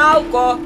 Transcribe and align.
Nauko! 0.00 0.58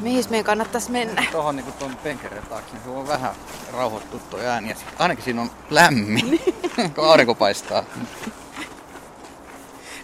Mihin 0.00 0.24
meidän 0.30 0.44
kannattaisi 0.44 0.90
mennä? 0.90 1.24
Tuohon 1.32 1.56
niin 1.56 1.72
tuon 1.72 1.96
penkereen 1.96 2.46
taakse, 2.46 2.72
niin 2.72 2.82
se 2.84 2.90
on 2.90 3.08
vähän 3.08 3.34
rauhoittu 3.72 4.18
tuo 4.30 4.40
ääni. 4.40 4.68
Ja 4.68 4.76
ainakin 4.98 5.24
siinä 5.24 5.42
on 5.42 5.50
lämmin, 5.70 6.40
kun 6.94 7.04
aurinko 7.10 7.34
paistaa. 7.34 7.84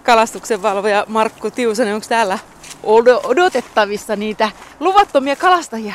Kalastuksen 0.03 0.63
valvoja 0.63 1.05
Markku 1.09 1.51
Tiusanen, 1.51 1.95
onko 1.95 2.07
täällä 2.09 2.39
odotettavissa 3.25 4.17
niitä 4.17 4.51
luvattomia 4.81 5.37
kalastajia? 5.37 5.95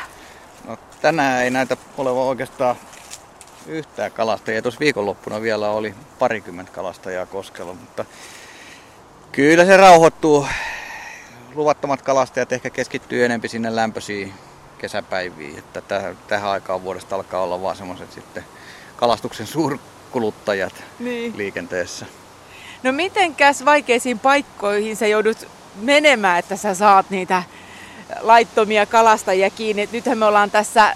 No, 0.67 0.77
tänään 1.01 1.43
ei 1.43 1.49
näytä 1.49 1.77
olevan 1.97 2.23
oikeastaan 2.23 2.75
yhtään 3.67 4.11
kalastajia. 4.11 4.61
Tuossa 4.61 4.79
viikonloppuna 4.79 5.41
vielä 5.41 5.69
oli 5.69 5.95
parikymmentä 6.19 6.71
kalastajaa 6.71 7.25
koskella, 7.25 7.73
mutta 7.73 8.05
kyllä 9.31 9.65
se 9.65 9.77
rauhoittuu. 9.77 10.47
Luvattomat 11.55 12.01
kalastajat 12.01 12.51
ehkä 12.51 12.69
keskittyy 12.69 13.25
enempi 13.25 13.47
sinne 13.47 13.75
lämpöisiin 13.75 14.33
kesäpäiviin, 14.77 15.57
että 15.57 15.79
täh- 15.79 16.15
tähän 16.27 16.49
aikaan 16.49 16.83
vuodesta 16.83 17.15
alkaa 17.15 17.43
olla 17.43 17.61
vaan 17.61 17.75
semmoiset 17.75 18.11
sitten 18.11 18.45
kalastuksen 18.95 19.47
suurkuluttajat 19.47 20.73
niin. 20.99 21.37
liikenteessä. 21.37 22.05
No 22.83 22.91
mitenkäs 22.91 23.65
vaikeisiin 23.65 24.19
paikkoihin 24.19 24.95
sä 24.95 25.07
joudut 25.07 25.47
menemään, 25.81 26.39
että 26.39 26.55
sä 26.55 26.73
saat 26.73 27.09
niitä 27.09 27.43
laittomia 28.21 28.85
kalastajia 28.85 29.49
kiinni. 29.49 29.89
Nythän 29.91 30.17
me 30.17 30.25
ollaan 30.25 30.51
tässä 30.51 30.95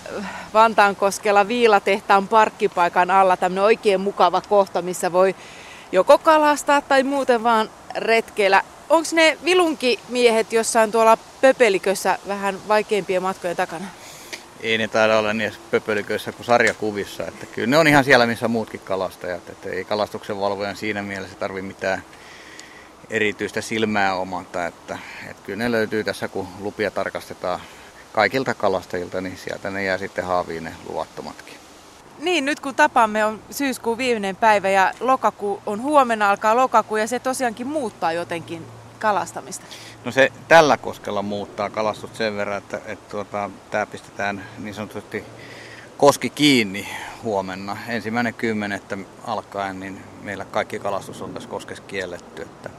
Vantaankoskella 0.54 1.48
Viilatehtaan 1.48 2.28
parkkipaikan 2.28 3.12
alla 3.12 3.38
tämmöinen 3.38 3.64
oikein 3.64 4.02
mukava 4.02 4.42
kohta, 4.42 4.82
missä 4.82 5.12
voi 5.12 5.36
joko 5.92 6.18
kalastaa 6.18 6.82
tai 6.82 7.04
muuten 7.04 7.44
vaan 7.44 7.70
retkeillä. 7.96 8.64
Onko 8.90 9.10
ne 9.14 9.38
vilunkimiehet 9.46 10.54
jossain 10.54 10.92
tuolla 10.92 11.18
pöpelikössä 11.42 12.20
vähän 12.28 12.68
vaikeimpien 12.68 13.22
matkojen 13.22 13.56
takana? 13.56 13.86
Ei 14.62 14.78
ne 14.78 14.88
taida 14.88 15.20
olla 15.20 15.34
niin 15.34 15.54
pöpöliköissä 15.72 16.32
kuin 16.32 16.46
sarjakuvissa. 16.46 17.24
Että 17.28 17.46
kyllä 17.46 17.68
ne 17.68 17.78
on 17.78 17.88
ihan 17.88 18.04
siellä, 18.04 18.26
missä 18.26 18.48
muutkin 18.48 18.80
kalastajat. 18.80 19.50
Että 19.50 19.70
ei 19.70 19.86
kalastuksen 19.86 20.40
valvojan 20.40 20.76
siinä 20.76 21.02
mielessä 21.02 21.36
tarvitse 21.36 21.68
mitään 21.68 22.04
erityistä 23.10 23.62
silmää 23.62 24.16
omata. 24.16 24.66
Että, 24.66 24.98
että 25.30 25.44
kyllä 25.46 25.64
ne 25.64 25.72
löytyy 25.72 26.04
tässä, 26.04 26.28
kun 26.28 26.48
lupia 26.60 26.92
tarkastetaan 26.92 27.60
kaikilta 28.14 28.54
kalastajilta, 28.54 29.22
niin 29.22 29.38
sieltä 29.38 29.72
ne 29.72 29.84
jää 29.84 29.98
sitten 29.98 30.26
haaviin 30.26 30.64
ne 30.64 30.74
luvattomatkin. 30.90 31.63
Niin, 32.20 32.46
nyt 32.46 32.60
kun 32.60 32.76
tapaamme 32.76 33.26
on 33.26 33.40
syyskuun 33.52 33.98
viimeinen 33.98 34.36
päivä 34.36 34.70
ja 34.70 34.92
lokakuu 35.00 35.62
on 35.66 35.82
huomenna 35.82 36.30
alkaa 36.30 36.56
lokakuu 36.56 36.98
ja 36.98 37.08
se 37.08 37.20
tosiaankin 37.20 37.68
muuttaa 37.68 38.12
jotenkin 38.12 38.66
kalastamista. 39.00 39.66
No 40.06 40.12
se 40.12 40.32
tällä 40.48 40.78
koskella 40.78 41.22
muuttaa 41.22 41.70
kalastusta 41.70 42.18
sen 42.18 42.36
verran, 42.38 42.58
että, 42.58 42.82
että 42.86 43.10
tuota, 43.12 43.50
tämä 43.72 43.86
pistetään 43.86 44.46
niin 44.58 44.76
sanotusti 44.76 45.24
koski 45.98 46.30
kiinni 46.30 46.88
huomenna. 47.24 47.78
Ensimmäinen 47.88 48.34
kymmenettä 48.34 48.98
alkaen, 49.28 49.80
niin 49.80 50.02
meillä 50.22 50.46
kaikki 50.46 50.80
kalastus 50.80 51.22
on 51.22 51.34
tässä 51.34 51.50
koskessa 51.50 51.84
kielletty. 51.88 52.42
Että 52.42 52.70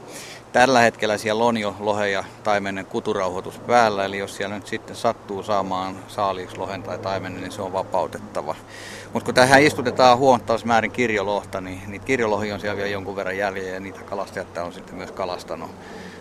tällä 0.55 0.79
hetkellä 0.79 1.17
siellä 1.17 1.43
on 1.43 1.57
jo 1.57 1.75
lohe 1.79 2.09
ja 2.09 2.23
taimenen 2.43 2.85
kuturauhoitus 2.85 3.59
päällä, 3.59 4.05
eli 4.05 4.17
jos 4.17 4.35
siellä 4.35 4.55
nyt 4.55 4.67
sitten 4.67 4.95
sattuu 4.95 5.43
saamaan 5.43 5.95
saaliiksi 6.07 6.57
lohen 6.57 6.83
tai 6.83 6.97
taimenen, 6.97 7.41
niin 7.41 7.51
se 7.51 7.61
on 7.61 7.73
vapautettava. 7.73 8.55
Mutta 9.13 9.25
kun 9.25 9.33
tähän 9.33 9.63
istutetaan 9.63 10.19
määrin 10.65 10.91
kirjolohta, 10.91 11.61
niin 11.61 11.81
niitä 11.87 12.05
kirjolohia 12.05 12.53
on 12.53 12.59
siellä 12.59 12.77
vielä 12.77 12.89
jonkun 12.89 13.15
verran 13.15 13.37
jäljellä 13.37 13.69
ja 13.69 13.79
niitä 13.79 13.99
kalastajat 13.99 14.57
on 14.57 14.73
sitten 14.73 14.95
myös 14.95 15.11
kalastanut 15.11 15.71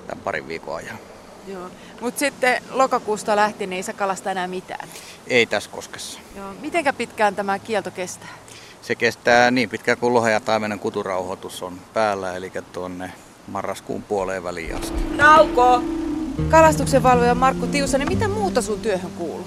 tämän 0.07 0.25
parin 0.25 0.49
viikon 0.49 0.77
ajan. 0.77 0.99
Joo. 1.47 1.71
Mutta 2.01 2.19
sitten 2.19 2.63
lokakuusta 2.71 3.37
lähtien 3.37 3.71
niin 3.71 3.77
ei 3.77 3.83
saa 3.83 3.95
kalastaa 3.95 4.33
enää 4.33 4.47
mitään. 4.47 4.89
Ei 5.27 5.47
tässä 5.47 5.71
koskessa. 5.71 6.21
Joo. 6.37 6.55
Mitenkä 6.61 6.93
pitkään 6.93 7.35
tämä 7.35 7.59
kielto 7.59 7.91
kestää? 7.91 8.29
Se 8.83 8.95
kestää 8.95 9.51
niin 9.51 9.71
pitkään 9.71 9.99
kuin 9.99 10.15
lohe 10.15 10.31
ja 10.31 10.41
taimenen 10.41 10.79
kuturauhoitus 10.79 11.63
on 11.63 11.79
päällä, 11.93 12.37
eli 12.37 12.53
tuonne 12.73 13.13
marraskuun 13.49 14.03
puoleen 14.03 14.45
väliin 14.45 14.77
asti. 14.77 15.05
Nauko! 15.17 15.83
Kalastuksen 16.51 17.03
valvoja 17.03 17.35
Markku 17.35 17.67
Tiusanen, 17.67 18.09
mitä 18.09 18.29
muuta 18.29 18.63
sun 18.63 18.81
työhön 18.81 19.11
kuuluu? 19.11 19.47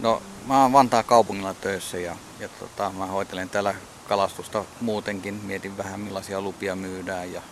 No, 0.00 0.22
mä 0.46 0.62
oon 0.62 0.72
Vantaa 0.72 1.02
kaupungilla 1.02 1.54
töissä 1.54 1.98
ja, 1.98 2.16
ja 2.40 2.48
tota, 2.48 2.90
mä 2.98 3.06
hoitelen 3.06 3.48
täällä 3.48 3.74
kalastusta 4.08 4.64
muutenkin. 4.80 5.34
Mietin 5.34 5.76
vähän 5.76 6.00
millaisia 6.00 6.40
lupia 6.40 6.76
myydään 6.76 7.32
ja, 7.32 7.42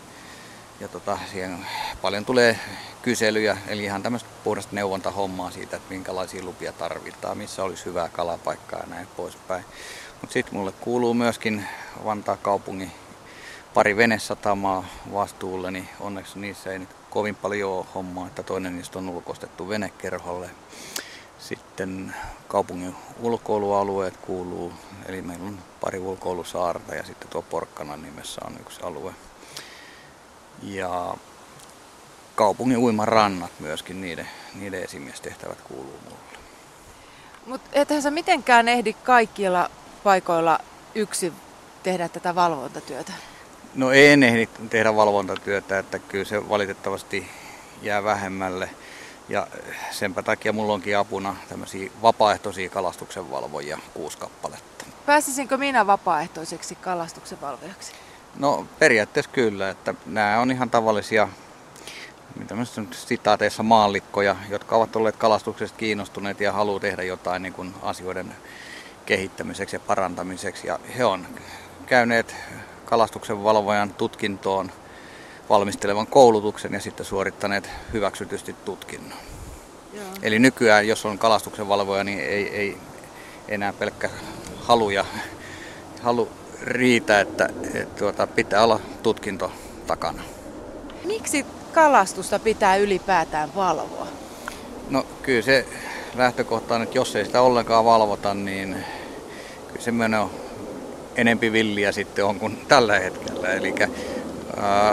ja 0.81 0.89
tota, 0.89 1.19
siihen 1.31 1.67
paljon 2.03 2.25
tulee 2.25 2.59
kyselyjä, 3.03 3.57
eli 3.69 3.84
ihan 3.84 4.03
tämmöistä 4.03 4.28
puhdasta 4.45 4.75
neuvontahommaa 4.75 5.51
siitä, 5.51 5.77
että 5.77 5.95
minkälaisia 5.95 6.45
lupia 6.45 6.72
tarvitaan, 6.72 7.39
missä 7.39 7.65
olisi 7.65 7.84
hyvää 7.84 8.09
kalapaikkaa 8.09 8.81
ja 8.81 8.87
näin 8.87 9.09
poispäin. 9.17 9.65
Mutta 10.21 10.33
sitten 10.33 10.55
mulle 10.55 10.72
kuuluu 10.72 11.15
myöskin 11.15 11.67
Vantaa 12.05 12.37
kaupungin 12.37 12.93
pari 13.75 13.97
venesatamaa 13.97 14.84
vastuulle, 15.12 15.70
niin 15.70 15.88
onneksi 16.00 16.38
niissä 16.38 16.72
ei 16.72 16.78
nyt 16.78 16.88
kovin 17.10 17.34
paljon 17.34 17.72
ole 17.72 17.86
hommaa, 17.94 18.26
että 18.26 18.42
toinen 18.42 18.76
niistä 18.76 18.98
on 18.98 19.08
ulkoistettu 19.08 19.69
venekerholle. 19.69 20.50
Sitten 21.38 22.14
kaupungin 22.48 22.97
ulkoilualueet 23.20 24.16
kuuluu, 24.16 24.72
eli 25.06 25.22
meillä 25.22 25.47
on 25.47 25.59
pari 25.80 25.98
ulkoilusaarta 25.98 26.94
ja 26.94 27.04
sitten 27.04 27.28
tuo 27.28 27.42
Porkkana 27.42 27.97
nimessä 27.97 28.41
on 28.47 28.56
yksi 28.60 28.80
alue. 28.82 29.12
Ja 30.62 31.14
kaupungin 32.34 32.78
uimarannat 32.78 33.50
myöskin, 33.60 34.00
niiden, 34.00 34.28
niiden 34.54 34.82
esimiestehtävät 34.82 35.60
kuuluu 35.60 35.98
mulle. 36.04 36.38
Mutta 37.47 37.70
ethän 37.72 38.03
sä 38.03 38.10
mitenkään 38.10 38.69
ehdi 38.69 38.92
kaikilla 38.92 39.70
paikoilla 40.04 40.59
yksin 40.94 41.32
tehdä 41.82 42.09
tätä 42.09 42.34
valvontatyötä? 42.34 43.12
No 43.75 43.92
en 43.92 44.22
ehdi 44.22 44.48
tehdä 44.70 44.97
valvontatyötä, 44.97 45.78
että 45.78 45.98
kyllä 45.98 46.25
se 46.25 46.48
valitettavasti 46.48 47.31
jää 47.82 48.04
vähemmälle. 48.04 48.70
Ja 49.28 49.47
senpä 49.91 50.22
takia 50.22 50.53
mulla 50.53 50.72
onkin 50.72 50.98
apuna 50.98 51.36
tämmöisiä 51.48 51.91
vapaaehtoisia 52.03 52.70
kalastuksenvalvojia, 52.70 53.78
kuusi 53.94 54.19
kappaletta. 54.19 54.84
Pääsisinkö 55.06 55.56
minä 55.56 55.86
vapaaehtoiseksi 55.86 56.75
kalastuksenvalvojaksi? 56.75 57.92
No 58.38 58.66
periaatteessa 58.78 59.30
kyllä, 59.30 59.70
että 59.70 59.94
nämä 60.06 60.41
on 60.41 60.50
ihan 60.50 60.70
tavallisia 60.70 61.28
mitä 62.36 62.54
sitaateissa 62.91 63.62
maallikkoja, 63.62 64.36
jotka 64.48 64.76
ovat 64.76 64.97
olleet 64.97 65.16
kalastuksesta 65.16 65.78
kiinnostuneet 65.78 66.41
ja 66.41 66.53
haluaa 66.53 66.80
tehdä 66.80 67.03
jotain 67.03 67.42
niin 67.42 67.53
kuin 67.53 67.75
asioiden 67.82 68.34
kehittämiseksi 69.06 69.76
ja 69.76 69.80
parantamiseksi. 69.80 70.66
Ja 70.66 70.78
he 70.98 71.04
on 71.04 71.26
käyneet 71.86 72.36
kalastuksen 72.91 73.45
valvojan 73.45 73.95
tutkintoon 73.95 74.71
valmistelevan 75.51 76.06
koulutuksen 76.06 76.73
ja 76.73 76.81
sitten 76.81 77.06
suorittaneet 77.06 77.71
hyväksytysti 77.93 78.56
tutkinnon. 78.65 79.19
Joo. 79.95 80.05
Eli 80.23 80.39
nykyään, 80.39 80.89
jos 80.89 81.06
on 81.06 81.19
kalastuksen 81.19 81.69
valvoja, 81.69 82.05
niin 82.05 82.21
ei, 82.21 82.56
ei 82.56 82.78
enää 83.49 83.73
pelkkä 83.73 84.11
halu, 84.61 84.91
ja, 84.91 85.05
halu 86.03 86.28
riitä, 86.62 87.21
että, 87.21 87.49
että 87.75 87.99
tuota, 87.99 88.27
pitää 88.27 88.65
olla 88.65 88.81
tutkinto 89.03 89.53
takana. 89.87 90.22
Miksi 91.05 91.47
kalastusta 91.72 92.39
pitää 92.39 92.77
ylipäätään 92.77 93.55
valvoa? 93.55 94.07
No 94.91 95.07
kyllä 95.22 95.43
se 95.43 95.67
lähtökohta 96.15 96.75
on, 96.75 96.83
että 96.83 96.99
jos 96.99 97.17
ei 97.17 97.25
sitä 97.25 97.43
ollenkaan 97.43 97.84
valvota, 97.84 98.34
niin 98.34 98.84
kyllä 99.69 99.81
se 99.81 99.93
on 100.21 100.31
enempi 101.20 101.53
villiä 101.53 101.92
sitten 101.92 102.25
on 102.25 102.38
kuin 102.38 102.64
tällä 102.69 102.98
hetkellä. 102.98 103.48
Eli 103.48 103.74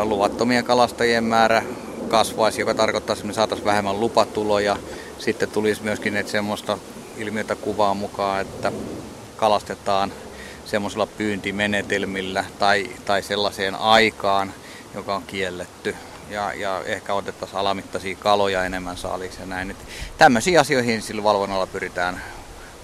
luvattomien 0.04 0.64
kalastajien 0.64 1.24
määrä 1.24 1.64
kasvaisi, 2.08 2.62
joka 2.62 2.74
tarkoittaa, 2.74 3.14
että 3.14 3.28
me 3.28 3.34
saataisiin 3.34 3.66
vähemmän 3.66 4.00
lupatuloja. 4.00 4.78
Sitten 5.20 5.52
tulisi 5.52 5.84
myöskin 5.84 6.18
että 6.18 6.32
semmoista 6.32 6.78
ilmiötä 7.18 7.56
kuvaa 7.56 7.94
mukaan, 7.94 8.42
että 8.42 8.72
kalastetaan 9.38 10.14
semmoisilla 10.66 11.06
pyyntimenetelmillä 11.06 12.46
tai, 12.60 12.90
tai 13.06 13.24
sellaiseen 13.24 13.76
aikaan, 13.76 14.54
joka 14.96 15.16
on 15.16 15.24
kielletty. 15.28 15.96
Ja, 16.30 16.54
ja 16.54 16.82
ehkä 16.86 17.14
otettaisiin 17.14 17.60
alamittaisia 17.60 18.16
kaloja 18.16 18.66
enemmän 18.66 18.98
saaliksi 18.98 19.40
ja 19.40 19.46
näin. 19.46 19.72
Että 19.72 19.84
tämmöisiin 20.18 20.60
asioihin 20.60 21.02
sillä 21.02 21.24
valvonnalla 21.24 21.68
pyritään 21.68 22.22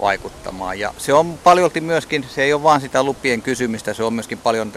vaikuttamaan. 0.00 0.78
Ja 0.78 0.94
se 0.98 1.12
on 1.12 1.38
paljolti 1.38 1.80
myöskin, 1.80 2.26
se 2.34 2.42
ei 2.42 2.52
ole 2.52 2.62
vain 2.62 2.80
sitä 2.80 3.02
lupien 3.02 3.42
kysymistä, 3.42 3.94
se 3.94 4.02
on 4.02 4.14
myöskin 4.14 4.38
paljon 4.38 4.72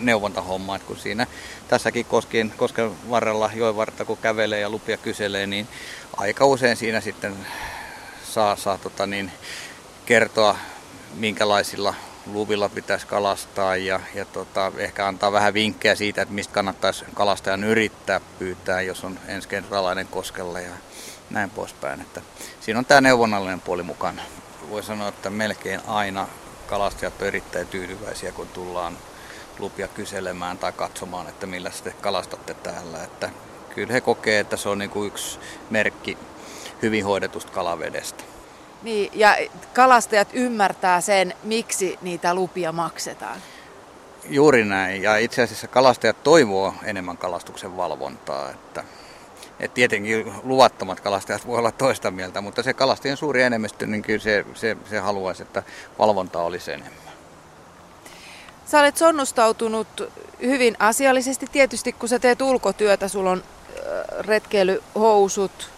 neuvontahommaa, 0.00 0.78
kun 0.78 0.96
siinä 0.96 1.26
tässäkin 1.68 2.04
koskien, 2.04 2.52
kosken 2.56 3.10
varrella, 3.10 3.50
joen 3.54 3.76
varrella 3.76 4.04
kun 4.04 4.18
kävelee 4.18 4.60
ja 4.60 4.70
lupia 4.70 4.96
kyselee, 4.96 5.46
niin 5.46 5.68
aika 6.16 6.44
usein 6.44 6.76
siinä 6.76 7.00
sitten 7.00 7.36
saa, 8.24 8.56
saa 8.56 8.78
tota 8.78 9.06
niin, 9.06 9.32
kertoa, 10.06 10.56
minkälaisilla 11.14 11.94
luvilla 12.26 12.68
pitäisi 12.68 13.06
kalastaa 13.06 13.76
ja, 13.76 14.00
ja 14.14 14.24
tota, 14.24 14.72
ehkä 14.76 15.06
antaa 15.06 15.32
vähän 15.32 15.54
vinkkejä 15.54 15.94
siitä, 15.94 16.22
että 16.22 16.34
mistä 16.34 16.54
kannattaisi 16.54 17.04
kalastajan 17.14 17.64
yrittää 17.64 18.20
pyytää, 18.38 18.80
jos 18.80 19.04
on 19.04 19.18
ensikertalainen 19.28 20.06
koskella 20.06 20.60
ja 20.60 20.72
näin 21.30 21.50
poispäin. 21.50 22.00
Että 22.00 22.22
siinä 22.60 22.78
on 22.78 22.84
tämä 22.84 23.00
neuvonnallinen 23.00 23.60
puoli 23.60 23.82
mukana. 23.82 24.22
Voi 24.70 24.82
sanoa, 24.82 25.08
että 25.08 25.30
melkein 25.30 25.80
aina 25.86 26.28
kalastajat 26.66 27.22
on 27.22 27.28
erittäin 27.28 27.66
tyytyväisiä, 27.66 28.32
kun 28.32 28.48
tullaan 28.48 28.98
lupia 29.58 29.88
kyselemään 29.88 30.58
tai 30.58 30.72
katsomaan, 30.72 31.28
että 31.28 31.46
millä 31.46 31.70
te 31.84 31.94
kalastatte 32.00 32.54
täällä. 32.54 33.04
Että 33.04 33.30
kyllä 33.74 33.92
he 33.92 34.00
kokee, 34.00 34.40
että 34.40 34.56
se 34.56 34.68
on 34.68 34.78
niin 34.78 34.90
kuin 34.90 35.08
yksi 35.08 35.38
merkki 35.70 36.18
hyvin 36.82 37.04
hoidetusta 37.04 37.52
kalavedestä. 37.52 38.24
Niin, 38.82 39.10
ja 39.14 39.36
kalastajat 39.74 40.28
ymmärtää 40.32 41.00
sen, 41.00 41.34
miksi 41.42 41.98
niitä 42.02 42.34
lupia 42.34 42.72
maksetaan. 42.72 43.40
Juuri 44.28 44.64
näin. 44.64 45.02
Ja 45.02 45.16
itse 45.16 45.42
asiassa 45.42 45.68
kalastajat 45.68 46.22
toivoo 46.22 46.74
enemmän 46.84 47.16
kalastuksen 47.16 47.76
valvontaa. 47.76 48.50
Että, 48.50 48.84
että 49.60 49.74
tietenkin 49.74 50.32
luvattomat 50.42 51.00
kalastajat 51.00 51.46
voi 51.46 51.58
olla 51.58 51.72
toista 51.72 52.10
mieltä, 52.10 52.40
mutta 52.40 52.62
se 52.62 52.74
kalastajien 52.74 53.16
suuri 53.16 53.42
enemmistö, 53.42 53.86
niin 53.86 54.02
kyllä 54.02 54.18
se, 54.18 54.44
se, 54.54 54.76
se 54.90 54.98
haluaisi, 54.98 55.42
että 55.42 55.62
valvontaa 55.98 56.44
olisi 56.44 56.72
enemmän. 56.72 57.00
Sä 58.66 58.80
olet 58.80 58.96
sonnustautunut 58.96 60.12
hyvin 60.42 60.76
asiallisesti. 60.78 61.46
Tietysti 61.52 61.92
kun 61.92 62.08
sä 62.08 62.18
teet 62.18 62.42
ulkotyötä, 62.42 63.08
sulla 63.08 63.30
on 63.30 63.42
retkeilyhousut, 64.20 65.70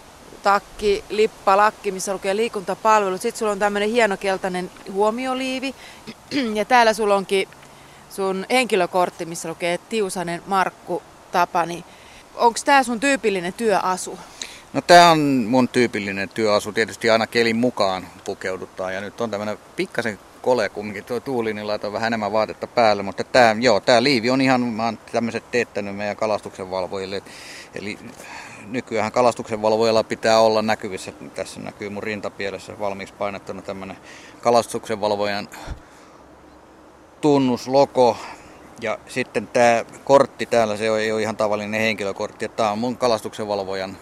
takki, 0.42 1.04
lippa, 1.08 1.56
lakki, 1.56 1.92
missä 1.92 2.12
lukee 2.12 2.36
liikuntapalvelut. 2.36 3.20
Sitten 3.20 3.38
sulla 3.38 3.52
on 3.52 3.58
tämmöinen 3.58 3.90
hieno 3.90 4.16
keltainen 4.16 4.70
huomioliivi. 4.92 5.74
Ja 6.54 6.64
täällä 6.64 6.92
sulla 6.92 7.14
onkin 7.14 7.48
sun 8.10 8.46
henkilökortti, 8.50 9.24
missä 9.24 9.48
lukee 9.48 9.78
Tiusanen 9.78 10.42
Markku 10.46 11.02
Tapani. 11.32 11.84
Onko 12.34 12.58
tämä 12.64 12.82
sun 12.82 13.00
tyypillinen 13.00 13.52
työasu? 13.52 14.18
No 14.72 14.80
tämä 14.80 15.10
on 15.10 15.18
mun 15.48 15.68
tyypillinen 15.68 16.28
työasu. 16.28 16.72
Tietysti 16.72 17.10
aina 17.10 17.26
kelin 17.26 17.56
mukaan 17.56 18.06
pukeudutaan. 18.24 18.94
Ja 18.94 19.00
nyt 19.00 19.20
on 19.20 19.30
tämmöinen 19.30 19.58
pikkasen 19.76 20.18
kole 20.42 20.68
kumminkin 20.68 21.04
tuo 21.04 21.20
tuuli, 21.20 21.54
niin 21.54 21.66
laitan 21.66 21.92
vähän 21.92 22.06
enemmän 22.06 22.32
vaatetta 22.32 22.66
päälle. 22.66 23.02
Mutta 23.02 23.24
tämä, 23.24 23.56
joo, 23.60 23.80
tämä 23.80 24.02
liivi 24.02 24.30
on 24.30 24.40
ihan, 24.40 24.60
mä 24.60 24.84
oon 24.84 24.98
tämmöiset 25.12 25.50
teettänyt 25.50 25.96
meidän 25.96 26.16
kalastuksen 26.16 26.70
valvojille. 26.70 27.22
Eli 27.74 27.98
nykyään 28.66 29.12
kalastuksen 29.12 29.62
valvojalla 29.62 30.04
pitää 30.04 30.40
olla 30.40 30.62
näkyvissä. 30.62 31.12
Tässä 31.34 31.60
näkyy 31.60 31.88
mun 31.88 32.02
rintapielessä 32.02 32.78
valmiiksi 32.78 33.14
painettuna 33.14 33.62
tämmöinen 33.62 33.96
kalastuksen 34.40 35.00
valvojan 35.00 35.48
tunnuslogo. 37.20 38.16
Ja 38.82 38.98
sitten 39.08 39.46
tämä 39.46 39.84
kortti 40.04 40.46
täällä, 40.46 40.76
se 40.76 40.84
ei 40.84 41.12
ole 41.12 41.22
ihan 41.22 41.36
tavallinen 41.36 41.80
henkilökortti. 41.80 42.48
Tämä 42.48 42.70
on 42.70 42.78
mun 42.78 42.96
kalastuksen 42.96 43.48
valvojan 43.48 43.96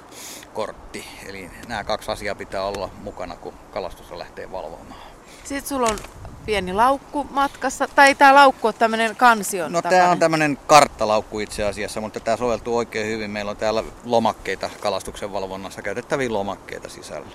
kortti. 0.55 1.05
Eli 1.27 1.50
nämä 1.69 1.85
kaksi 1.85 2.11
asiaa 2.11 2.35
pitää 2.35 2.65
olla 2.65 2.91
mukana, 3.03 3.37
kun 3.37 3.55
kalastusta 3.71 4.19
lähtee 4.19 4.53
valvomaan. 4.53 5.00
Sitten 5.44 5.69
sulla 5.69 5.88
on 5.91 5.99
pieni 6.47 6.73
laukku 6.73 7.27
matkassa, 7.31 7.88
tai 7.88 8.15
tämä 8.15 8.35
laukku 8.35 8.67
on 8.67 8.75
tämmöinen 8.75 9.17
kansion 9.17 9.73
No 9.73 9.82
tämä 9.82 10.11
on 10.11 10.19
tämmöinen 10.19 10.59
karttalaukku 10.67 11.38
itse 11.38 11.65
asiassa, 11.65 12.00
mutta 12.00 12.21
tämä 12.21 12.37
soveltuu 12.37 12.77
oikein 12.77 13.06
hyvin. 13.06 13.31
Meillä 13.31 13.50
on 13.50 13.56
täällä 13.56 13.85
lomakkeita 14.05 14.71
kalastuksen 14.81 15.32
valvonnassa, 15.32 15.82
käytettäviä 15.82 16.32
lomakkeita 16.32 16.88
sisällä. 16.88 17.29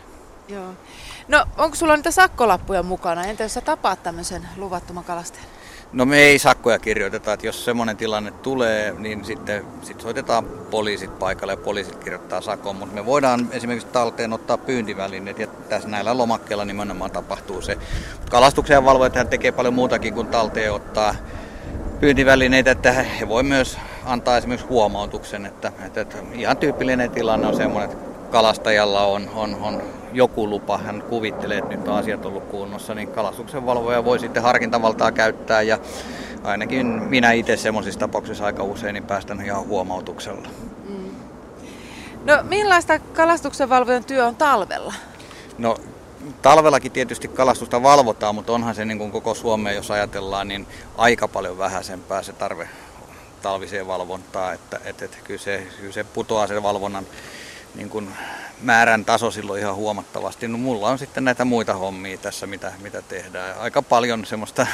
Joo. 0.48 0.70
No 1.28 1.46
onko 1.58 1.76
sulla 1.76 1.96
niitä 1.96 2.12
sakkolappuja 2.12 2.84
mukana? 2.84 3.26
Entä 3.26 3.44
jos 3.44 3.54
sä 3.54 3.62
tapaat 3.62 4.04
tämmöisen 4.04 4.48
luvattoman 4.58 5.04
kalastajan? 5.04 5.55
No 5.94 6.06
me 6.06 6.20
ei 6.20 6.40
sakkoja 6.40 6.80
kirjoiteta, 6.80 7.34
että 7.34 7.46
jos 7.46 7.66
semmoinen 7.66 7.98
tilanne 7.98 8.32
tulee, 8.32 8.94
niin 8.98 9.26
sitten 9.26 9.66
sit 9.82 10.02
soitetaan 10.02 10.46
poliisit 10.46 11.20
paikalle 11.20 11.54
ja 11.54 11.58
poliisit 11.58 11.96
kirjoittaa 11.96 12.42
sakon, 12.42 12.76
mutta 12.76 12.96
me 12.96 13.06
voidaan 13.06 13.48
esimerkiksi 13.52 13.88
talteen 13.88 14.34
ottaa 14.34 14.58
pyyntivälineet 14.58 15.40
ja 15.40 15.48
tässä 15.48 15.90
näillä 15.90 16.18
lomakkeilla 16.18 16.66
nimenomaan 16.66 17.12
tapahtuu 17.12 17.62
se. 17.62 17.78
Kalastuksen 18.30 18.86
valvojat 18.86 19.30
tekee 19.30 19.52
paljon 19.52 19.74
muutakin 19.74 20.14
kuin 20.14 20.28
talteen 20.28 20.74
ottaa 20.74 21.16
pyyntivälineitä, 22.00 22.72
että 22.72 22.92
he 22.92 23.28
voi 23.28 23.44
myös 23.44 23.78
antaa 24.06 24.38
esimerkiksi 24.38 24.68
huomautuksen, 24.68 25.46
että, 25.46 25.72
että 25.86 26.18
ihan 26.34 26.58
tyypillinen 26.58 27.12
tilanne 27.12 27.48
on 27.48 27.56
semmoinen, 27.56 27.92
että 27.92 28.05
kalastajalla 28.32 29.06
on, 29.06 29.30
on, 29.36 29.56
on 29.62 29.82
joku 30.14 30.50
lupa, 30.50 30.78
hän 30.78 31.04
kuvittelee, 31.10 31.58
että 31.58 31.76
nyt 31.76 31.88
on 31.88 31.96
asiat 31.96 32.26
ollut 32.26 32.44
kunnossa, 32.44 32.96
niin 32.96 33.08
kalastuksen 33.08 33.66
valvoja 33.66 34.06
voi 34.06 34.20
sitten 34.20 34.44
harkintavaltaa 34.44 35.12
käyttää 35.12 35.62
ja 35.62 35.80
ainakin 36.44 36.88
minä 36.88 37.32
itse 37.32 37.58
semmoisissa 37.58 38.00
tapauksissa 38.00 38.46
aika 38.46 38.64
usein 38.64 38.94
niin 38.94 39.04
päästän 39.04 39.46
ihan 39.46 39.68
huomautuksella. 39.68 40.48
Mm. 40.90 41.10
No 42.26 42.40
millaista 42.44 43.00
kalastuksen 43.00 43.70
valvojan 43.70 44.04
työ 44.04 44.26
on 44.26 44.36
talvella? 44.36 44.94
No 45.58 45.78
talvellakin 46.42 46.92
tietysti 46.92 47.28
kalastusta 47.28 47.84
valvotaan, 47.84 48.36
mutta 48.36 48.54
onhan 48.54 48.76
se 48.76 48.86
niin 48.86 48.98
kuin 48.98 49.12
koko 49.12 49.34
Suomea, 49.34 49.74
jos 49.74 49.92
ajatellaan, 49.92 50.48
niin 50.48 50.68
aika 50.98 51.28
paljon 51.28 51.58
vähäisempää 51.58 52.24
se 52.24 52.34
tarve 52.34 52.70
talviseen 53.42 53.88
valvontaan, 53.88 54.54
että, 54.54 54.80
että, 54.86 55.06
että 55.06 55.18
kyllä, 55.24 55.40
se, 55.40 55.68
kyllä 55.80 55.94
se 55.94 56.04
putoaa 56.04 56.48
sen 56.48 56.64
valvonnan 56.64 57.06
niin 57.76 57.90
kuin 57.90 58.10
määrän 58.62 59.06
taso 59.06 59.32
silloin 59.32 59.62
ihan 59.62 59.76
huomattavasti. 59.76 60.48
No 60.48 60.58
mulla 60.58 60.90
on 60.90 61.00
sitten 61.00 61.24
näitä 61.24 61.46
muita 61.46 61.74
hommia 61.74 62.18
tässä, 62.18 62.48
mitä, 62.48 62.74
mitä 62.82 63.02
tehdään. 63.02 63.58
Aika 63.58 63.82
paljon 63.82 64.26
semmoista, 64.26 64.68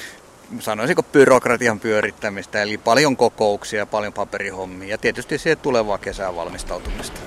sanoisinko 0.58 1.02
byrokratian 1.02 1.80
pyörittämistä, 1.80 2.62
eli 2.62 2.78
paljon 2.78 3.16
kokouksia, 3.16 3.86
paljon 3.86 4.12
paperihommia 4.12 4.88
ja 4.88 4.98
tietysti 4.98 5.38
siihen 5.38 5.58
tulevaa 5.58 5.98
kesää 5.98 6.36
valmistautumista. 6.36 7.20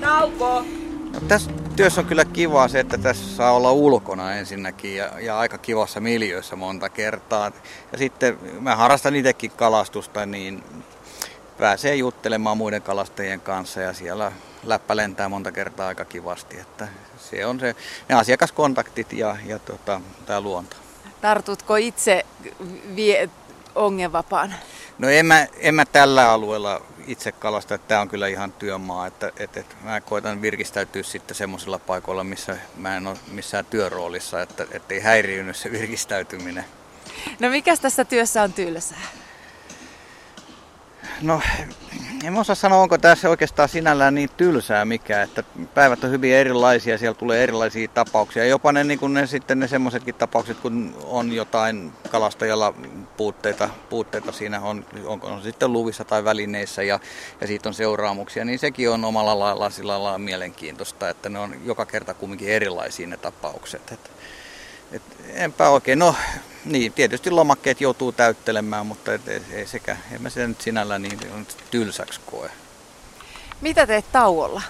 Nauko! 0.00 0.64
No, 1.12 1.20
tässä 1.28 1.50
työssä 1.76 2.00
on 2.00 2.06
kyllä 2.06 2.24
kivaa 2.24 2.68
se, 2.68 2.80
että 2.80 2.98
tässä 2.98 3.36
saa 3.36 3.52
olla 3.52 3.72
ulkona 3.72 4.34
ensinnäkin 4.34 4.96
ja, 4.96 5.20
ja 5.20 5.38
aika 5.38 5.58
kivassa 5.58 6.00
miljöissä 6.00 6.56
monta 6.56 6.88
kertaa. 6.88 7.52
Ja 7.92 7.98
sitten 7.98 8.38
mä 8.60 8.76
harrastan 8.76 9.16
itsekin 9.16 9.50
kalastusta, 9.50 10.26
niin 10.26 10.62
pääsee 11.60 11.94
juttelemaan 11.94 12.56
muiden 12.56 12.82
kalastajien 12.82 13.40
kanssa 13.40 13.80
ja 13.80 13.92
siellä 13.92 14.32
läppä 14.64 14.96
lentää 14.96 15.28
monta 15.28 15.52
kertaa 15.52 15.88
aika 15.88 16.04
kivasti. 16.04 16.58
Että 16.58 16.88
se 17.18 17.46
on 17.46 17.60
se, 17.60 17.76
ne 18.08 18.14
asiakaskontaktit 18.14 19.12
ja, 19.12 19.36
ja 19.46 19.58
tota, 19.58 20.00
tämä 20.26 20.40
luonto. 20.40 20.76
Tartutko 21.20 21.76
itse 21.76 22.26
vie 22.96 23.30
ongenvapaan? 23.74 24.54
No 24.98 25.08
en 25.08 25.26
mä, 25.26 25.46
en 25.58 25.74
mä 25.74 25.84
tällä 25.84 26.32
alueella 26.32 26.82
itse 27.06 27.32
kalasta, 27.32 27.74
että 27.74 27.88
tämä 27.88 28.00
on 28.00 28.08
kyllä 28.08 28.26
ihan 28.26 28.52
työmaa, 28.52 29.06
että, 29.06 29.32
että, 29.38 29.60
että 29.60 29.74
mä 29.84 30.00
koitan 30.00 30.42
virkistäytyä 30.42 31.02
sitten 31.02 31.34
semmoisilla 31.34 31.78
paikoilla, 31.78 32.24
missä 32.24 32.56
mä 32.76 32.96
en 32.96 33.06
ole 33.06 33.16
missään 33.32 33.64
työroolissa, 33.64 34.42
että 34.42 34.66
ei 34.90 35.00
häiriinny 35.00 35.54
se 35.54 35.72
virkistäytyminen. 35.72 36.64
No 37.40 37.50
mikä 37.50 37.76
tässä 37.76 38.04
työssä 38.04 38.42
on 38.42 38.52
tylsää? 38.52 39.19
No, 41.22 41.40
en 42.24 42.36
osaa 42.36 42.54
sanoa, 42.54 42.82
onko 42.82 42.98
tässä 42.98 43.28
oikeastaan 43.28 43.68
sinällään 43.68 44.14
niin 44.14 44.30
tylsää 44.36 44.84
mikä, 44.84 45.22
että 45.22 45.44
päivät 45.74 46.04
on 46.04 46.10
hyvin 46.10 46.34
erilaisia, 46.34 46.98
siellä 46.98 47.14
tulee 47.14 47.42
erilaisia 47.42 47.88
tapauksia. 47.88 48.44
Jopa 48.44 48.72
ne, 48.72 48.84
niin 48.84 48.98
kuin 48.98 49.14
ne, 49.14 49.26
sitten 49.26 49.58
ne 49.58 49.68
semmoisetkin 49.68 50.14
tapaukset, 50.14 50.60
kun 50.60 50.94
on 51.04 51.32
jotain 51.32 51.92
kalastajalla 52.10 52.74
puutteita, 53.16 53.70
puutteita 53.90 54.32
siinä 54.32 54.60
on, 54.60 54.84
onko 55.04 55.26
on 55.26 55.42
sitten 55.42 55.72
luvissa 55.72 56.04
tai 56.04 56.24
välineissä 56.24 56.82
ja, 56.82 57.00
ja 57.40 57.46
siitä 57.46 57.68
on 57.68 57.74
seuraamuksia, 57.74 58.44
niin 58.44 58.58
sekin 58.58 58.90
on 58.90 59.04
omalla 59.04 59.38
lailla 59.38 59.70
sillä 59.70 60.02
lailla 60.02 60.18
mielenkiintoista, 60.18 61.08
että 61.08 61.28
ne 61.28 61.38
on 61.38 61.54
joka 61.64 61.86
kerta 61.86 62.14
kumminkin 62.14 62.48
erilaisia 62.48 63.06
ne 63.06 63.16
tapaukset. 63.16 63.92
Et, 63.92 64.10
et, 64.92 65.02
enpä 65.34 65.68
oikein, 65.68 65.98
no 65.98 66.14
niin, 66.64 66.92
tietysti 66.92 67.30
lomakkeet 67.30 67.80
joutuu 67.80 68.12
täyttelemään, 68.12 68.86
mutta 68.86 69.14
et, 69.14 69.22
ei 69.52 69.66
sekä, 69.66 69.96
en 70.12 70.22
mä 70.22 70.30
sitä 70.30 70.46
nyt 70.46 70.60
sinällään 70.60 71.02
niin 71.02 71.46
tylsäksi 71.70 72.20
koe. 72.26 72.50
Mitä 73.60 73.86
teet 73.86 74.12
tauolla? 74.12 74.62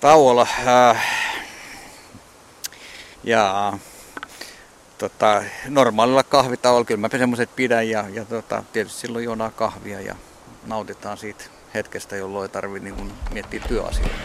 Tauolla? 0.00 0.46
Äh, 0.66 1.04
ja 3.24 3.72
tota, 4.98 5.42
normaalilla 5.68 6.22
kahvitauolla 6.22 6.84
kyllä 6.84 7.00
mä 7.00 7.08
semmoiset 7.08 7.56
pidän 7.56 7.88
ja, 7.88 8.04
ja 8.12 8.24
tota, 8.24 8.64
tietysti 8.72 9.00
silloin 9.00 9.24
juodaan 9.24 9.52
kahvia 9.52 10.00
ja 10.00 10.14
nautitaan 10.66 11.18
siitä 11.18 11.44
hetkestä, 11.74 12.16
jolloin 12.16 12.42
ei 12.44 12.48
tarvitse 12.48 12.90
niin 12.90 13.12
miettiä 13.32 13.60
työasioita. 13.68 14.16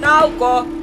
Nauko! 0.00 0.79